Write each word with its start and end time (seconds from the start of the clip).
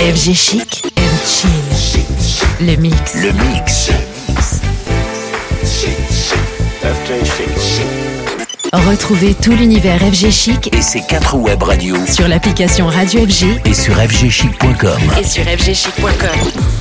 FG 0.00 0.34
Chic 0.34 0.82
and 0.96 1.26
Chill. 1.26 2.66
Le 2.66 2.74
mix. 2.76 3.14
Le 3.16 3.32
mix. 3.32 3.90
Retrouvez 8.72 9.34
tout 9.34 9.52
l'univers 9.52 10.00
FG 10.00 10.30
Chic 10.30 10.74
Et 10.74 10.80
ses 10.80 11.02
quatre 11.02 11.36
web 11.36 11.62
radios 11.62 12.06
sur 12.06 12.28
l'application 12.28 12.86
Radio 12.86 13.26
FG 13.26 13.60
et 13.66 13.74
sur 13.74 13.94
fgchic.com. 13.94 15.00
et 15.18 15.24
sur 15.24 15.44
fgchic.com. 15.44 16.79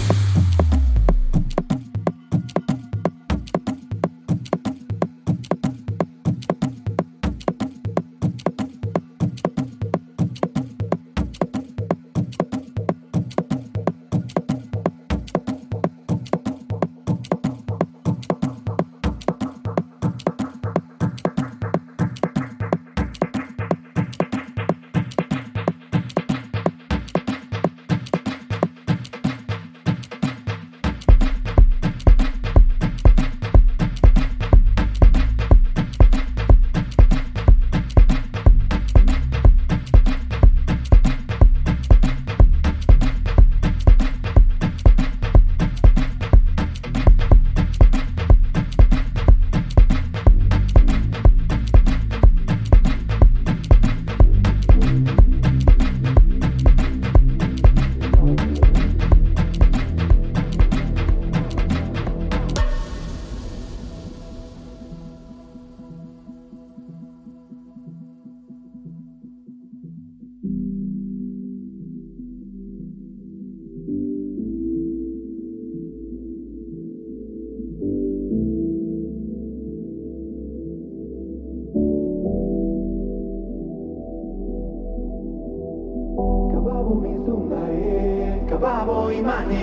Babo 88.62 89.12
imane, 89.12 89.60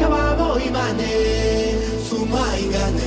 kababo 0.00 0.48
imane, 0.68 1.08
sumaigane. 2.06 3.06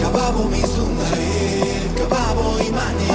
Kababo 0.00 0.42
mi 0.50 0.60
zungare, 0.72 1.30
kababo 1.98 2.46
imane 2.68 3.13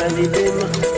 la 0.00 0.89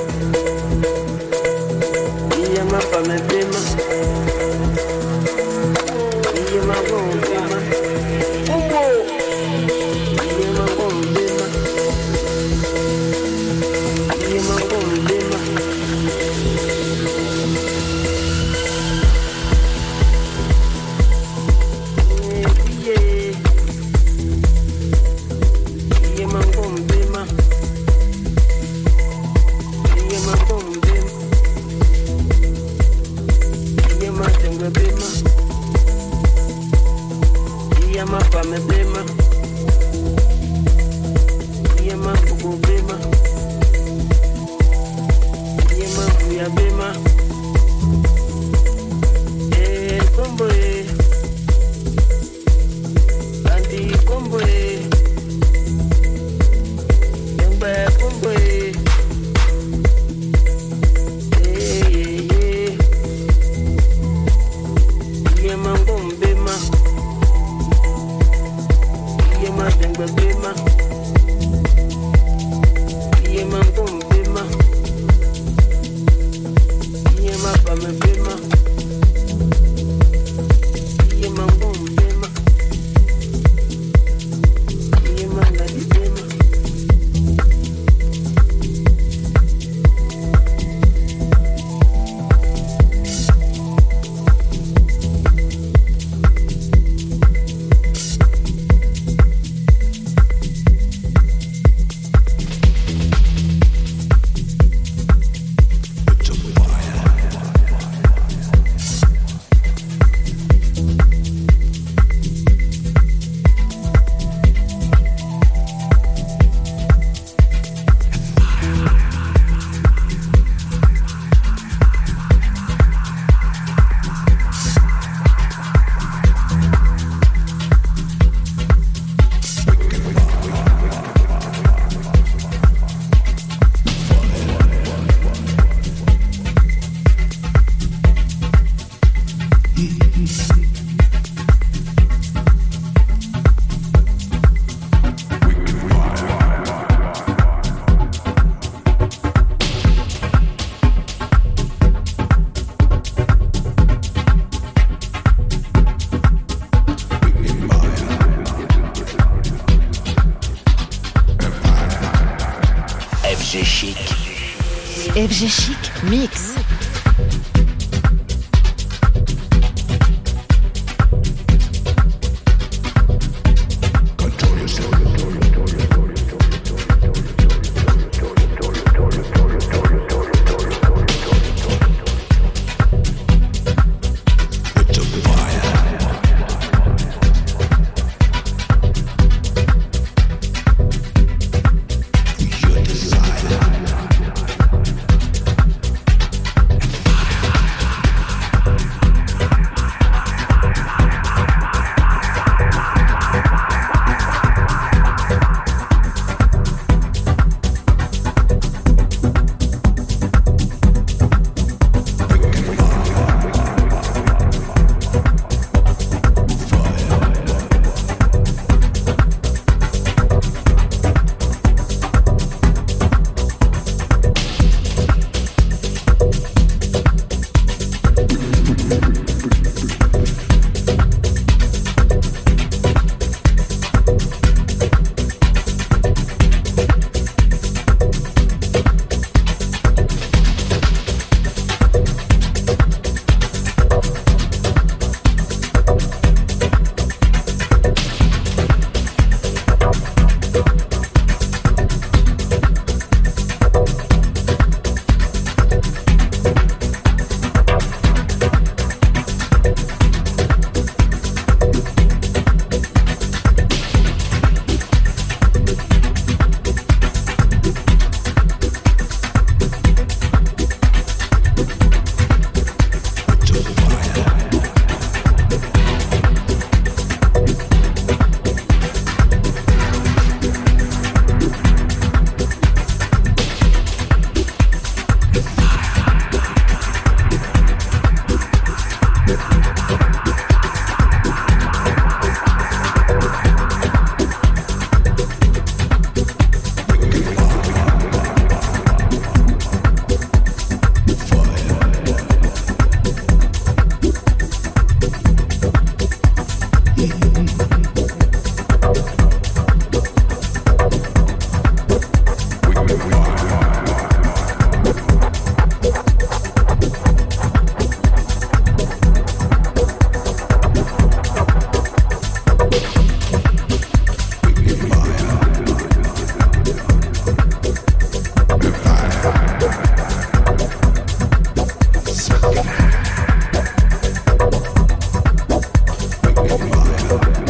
Okay. 337.13 337.42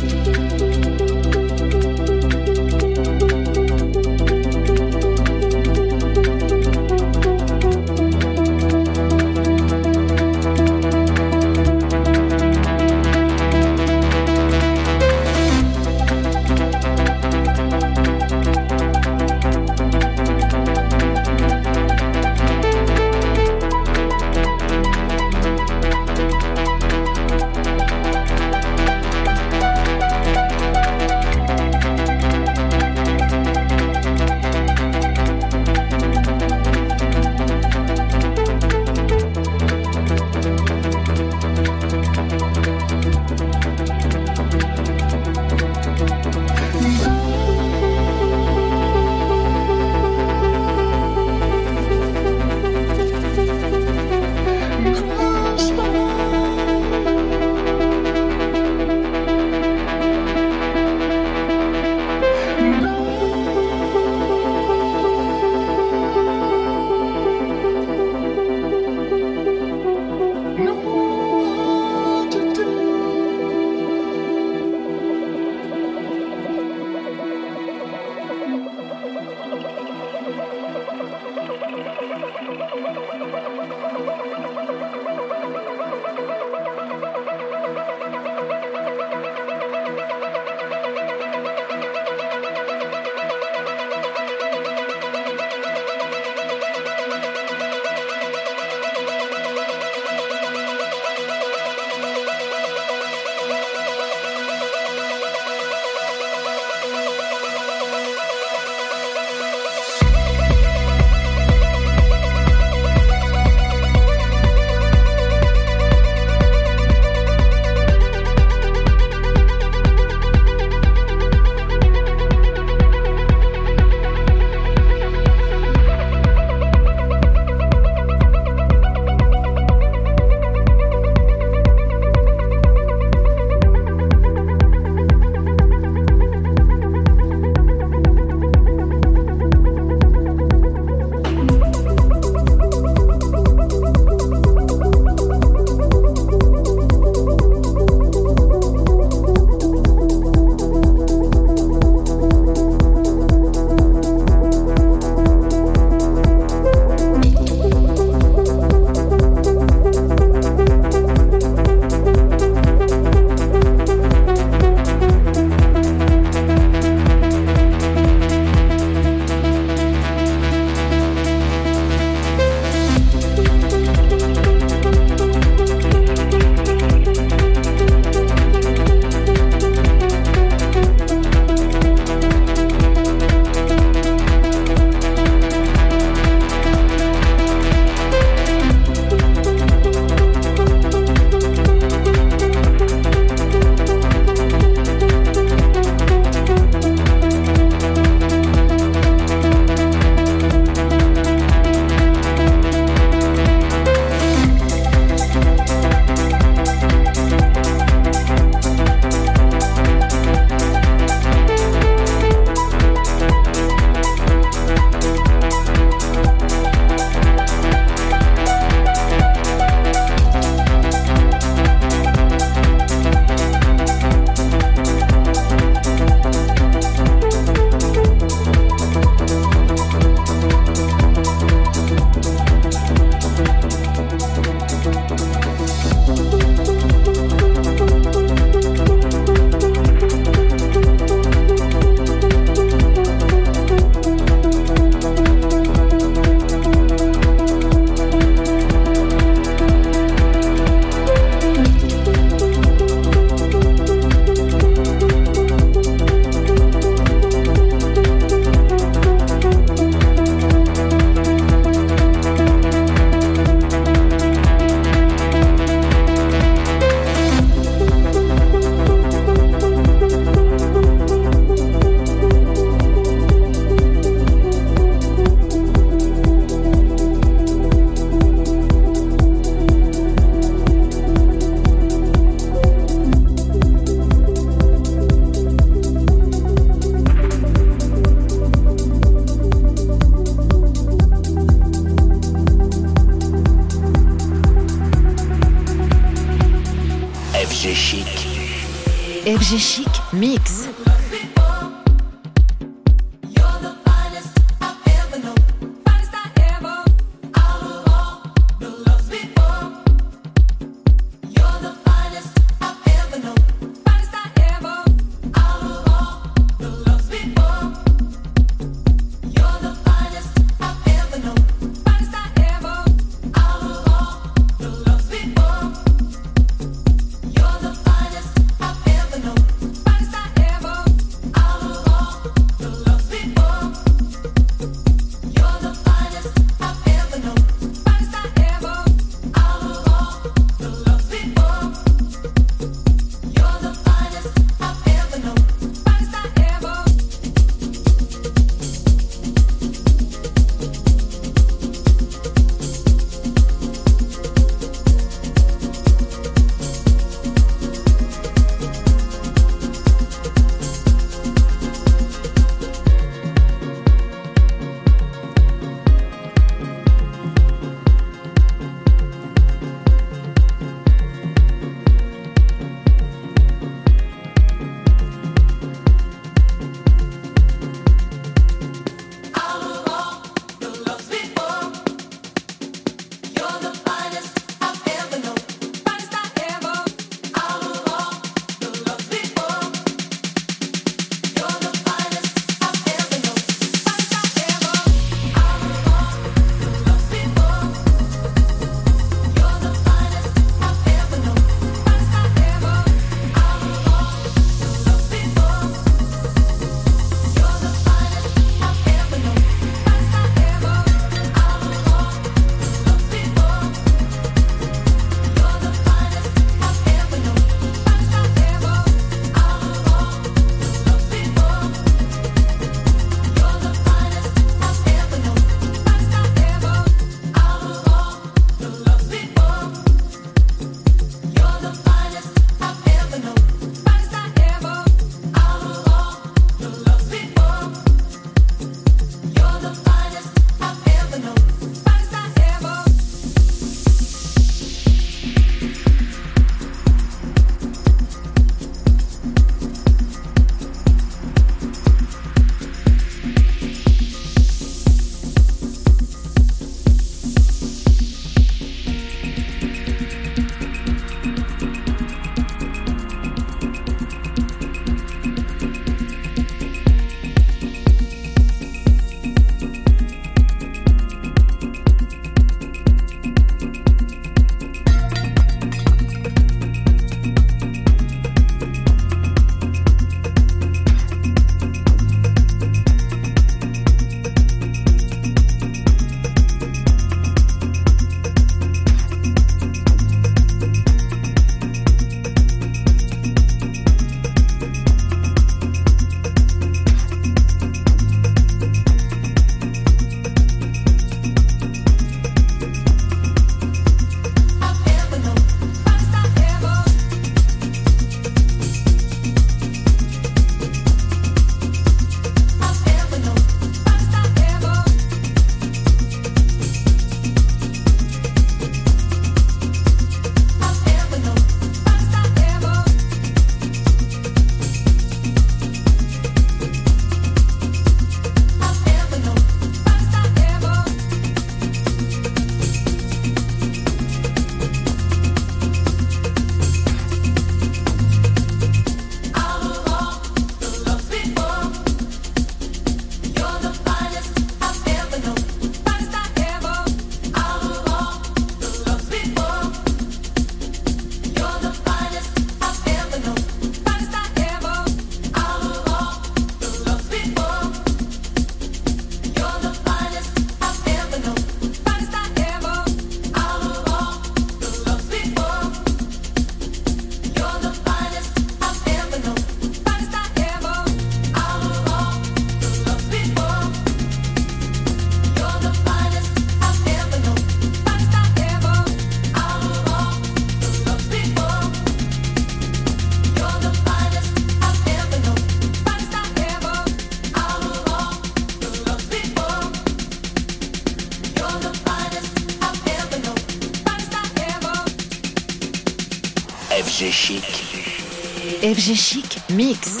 Mix. 599.71 600.00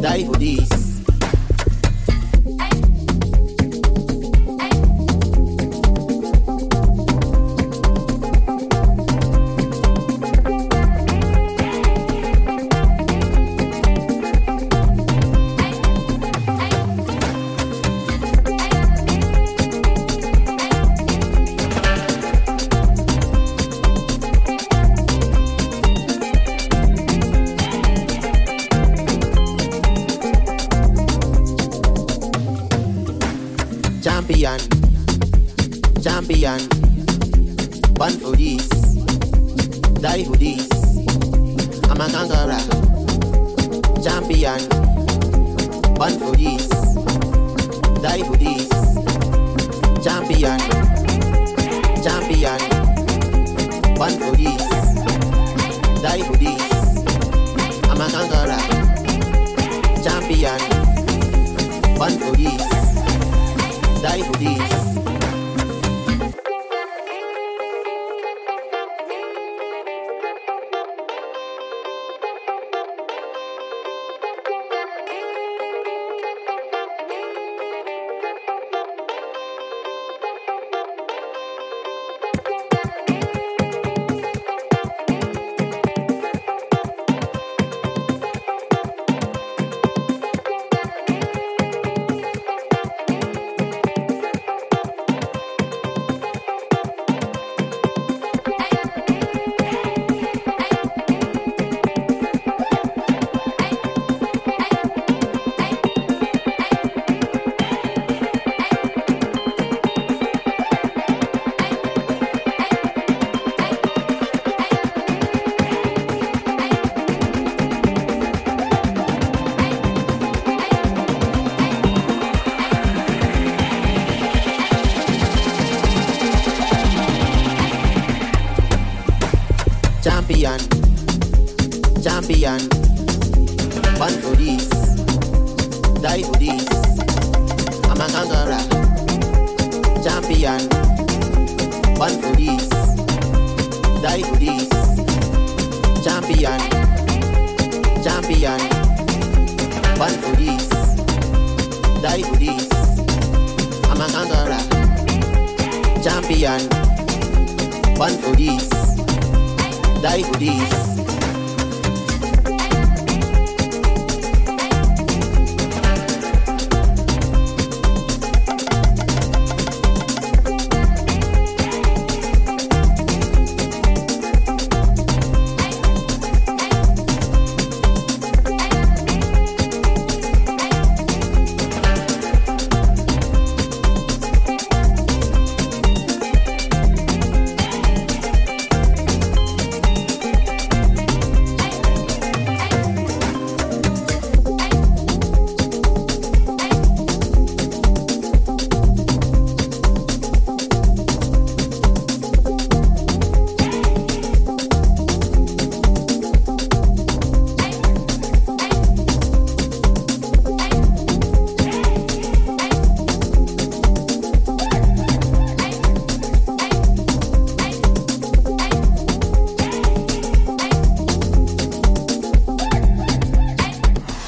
Die 0.00 0.24
for 0.24 0.38
this. 0.38 0.87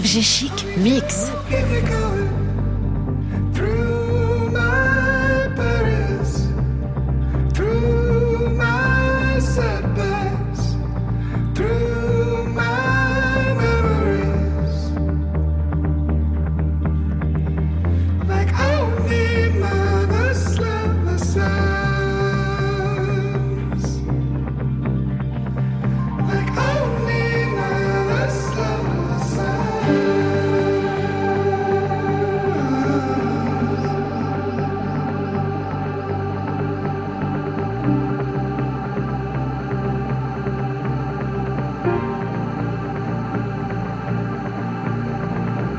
v 0.00 0.04
říši 0.04 0.47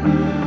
me. 0.04 0.39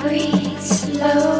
Breathe 0.00 0.58
slow. 0.60 1.39